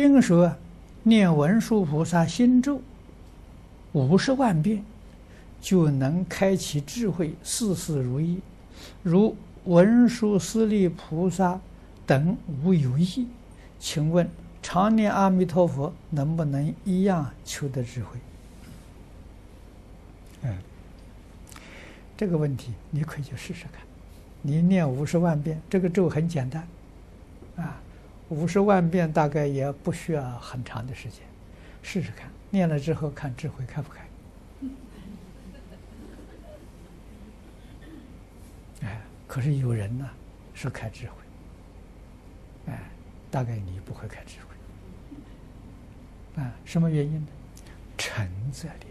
[0.00, 0.54] 听说
[1.02, 2.80] 念文殊菩萨心咒
[3.90, 4.84] 五十万遍，
[5.60, 8.38] 就能开启智慧，事事如意。
[9.02, 11.60] 如文殊师利菩萨
[12.06, 13.26] 等无有异，
[13.80, 14.30] 请问
[14.62, 18.20] 常念阿弥陀佛能不能一样求得智慧？
[20.42, 20.56] 嗯，
[22.16, 23.82] 这个问题你可以去试试看。
[24.42, 26.68] 你念五十万遍，这个咒很简单，啊，
[28.30, 31.20] 五十万遍大概也不需要很长的时间，
[31.82, 32.28] 试试看。
[32.50, 34.06] 念了之后看智慧开不开？
[38.86, 40.08] 哎可是有人呢，
[40.54, 41.12] 是开智慧，
[42.72, 42.90] 哎，
[43.30, 44.36] 大概你不会开智
[46.36, 47.26] 慧，啊，什么原因呢？
[47.98, 48.86] 诚在里，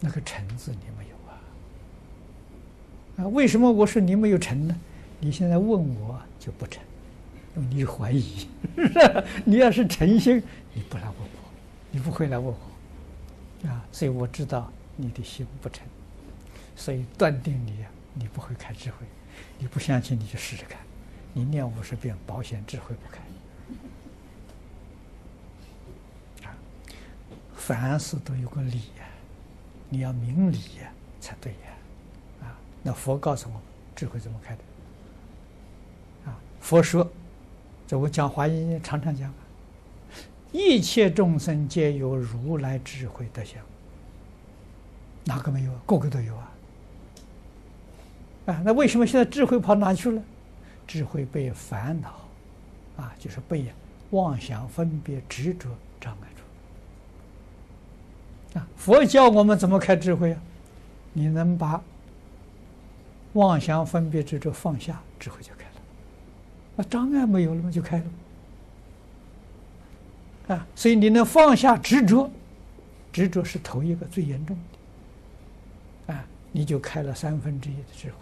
[0.00, 1.40] 那个诚字你没有啊？
[3.18, 4.76] 啊，为什么我说你没有诚呢？
[5.24, 5.68] 你现在问
[6.00, 6.82] 我就不成，
[7.56, 8.46] 因为你怀疑，
[9.46, 10.42] 你要是诚心，
[10.74, 11.50] 你不来问我，
[11.90, 15.82] 你不会来问我，啊，所以我知道你的心不诚。
[16.76, 17.72] 所以断定你，
[18.12, 18.98] 你不会开智慧，
[19.58, 20.78] 你不相信你就试试看，
[21.32, 23.22] 你念五十遍，保险智慧不开。
[26.46, 26.52] 啊，
[27.54, 29.08] 凡事都有个理呀，
[29.88, 31.70] 你要明理呀才对呀。
[32.42, 33.58] 啊，那佛告诉我，
[33.96, 34.62] 智慧怎么开的？
[36.64, 37.06] 佛说，
[37.86, 39.30] 这我讲华严常常讲，
[40.50, 43.62] 一切众生皆有如来智慧德相，
[45.24, 45.72] 哪个没有？
[45.84, 46.50] 个个都有啊。
[48.46, 50.22] 啊，那为什么现在智慧跑哪去了？
[50.86, 52.14] 智慧被烦恼，
[52.96, 53.66] 啊，就是被
[54.12, 55.68] 妄想、分别、执着
[56.00, 56.28] 障碍
[58.54, 58.58] 住。
[58.58, 60.40] 啊，佛教我们怎么开智慧啊？
[61.12, 61.78] 你能把
[63.34, 65.66] 妄想、分别、执着放下，智慧就开。
[66.76, 67.70] 那障碍没有了嘛？
[67.70, 68.04] 就开了。
[70.48, 72.30] 啊，所以你能放下执着，
[73.12, 74.56] 执着是头一个最严重
[76.06, 76.14] 的。
[76.14, 78.14] 啊，你就开了三分之一的智慧。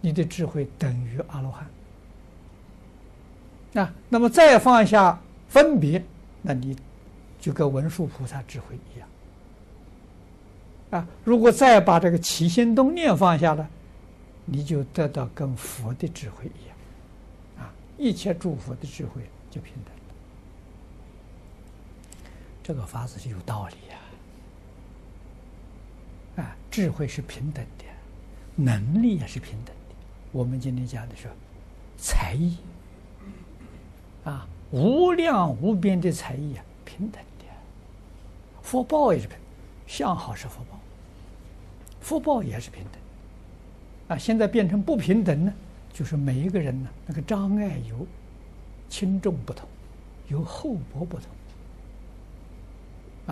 [0.00, 1.66] 你的智慧等于阿罗汉，
[3.82, 6.04] 啊，那么再放下分别，
[6.42, 6.76] 那你
[7.40, 9.08] 就跟文殊菩萨智慧一样，
[10.90, 13.68] 啊，如果再把这个起心动念放下了，
[14.44, 16.75] 你就得到跟佛的智慧一样，
[17.98, 19.94] 一切诸佛的智慧就平等，
[22.62, 23.98] 这个法子是有道理呀，
[26.44, 27.84] 啊，智慧是平等的，
[28.54, 29.72] 能力也是平等的。
[30.32, 31.30] 我们今天讲的是
[31.96, 32.58] 才艺
[34.24, 37.46] 啊，无量无边的才艺啊，平等的，
[38.62, 39.38] 福报也是平，
[39.86, 40.78] 相好是福报，
[42.00, 42.92] 福报也是平等
[44.08, 44.18] 啊。
[44.18, 45.54] 现在变成不平等呢，
[45.96, 48.06] 就是每一个人呢，那个障碍有
[48.90, 49.66] 轻重不同，
[50.28, 51.26] 有厚薄不同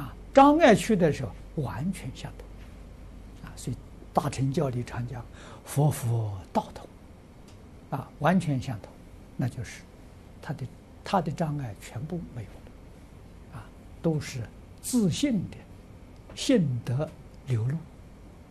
[0.03, 0.17] 啊。
[0.33, 3.77] 障碍去的时候完全相同啊，所以
[4.15, 5.23] 大乘教里常讲
[5.67, 6.89] 佛佛道同。
[7.91, 8.91] 啊，完全相同，
[9.37, 9.83] 那就是
[10.43, 10.67] 他的
[11.05, 12.49] 他的障碍全部没有，
[13.57, 13.63] 啊，
[14.03, 14.41] 都是
[14.81, 15.57] 自信的
[16.35, 17.09] 信德
[17.47, 17.77] 流露，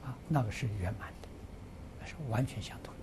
[0.06, 1.28] 啊，那个是圆满的，
[2.00, 3.03] 那是完全相同的。